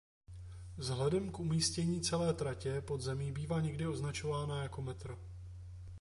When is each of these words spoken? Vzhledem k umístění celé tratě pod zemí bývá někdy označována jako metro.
Vzhledem 0.77 1.31
k 1.31 1.39
umístění 1.39 2.01
celé 2.01 2.33
tratě 2.33 2.81
pod 2.81 3.01
zemí 3.01 3.31
bývá 3.31 3.61
někdy 3.61 3.87
označována 3.87 4.63
jako 4.63 4.81
metro. 4.81 5.19